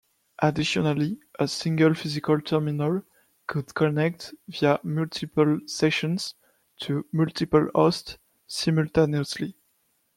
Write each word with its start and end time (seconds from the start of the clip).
Additionally, 0.41 1.19
a 1.37 1.47
single 1.47 1.93
physical 1.93 2.41
terminal 2.41 3.03
could 3.45 3.71
connect 3.75 4.33
via 4.49 4.79
multiple 4.81 5.59
sessions 5.67 6.33
to 6.79 7.05
multiple 7.13 7.69
hosts 7.75 8.17
simultaneously. 8.47 9.55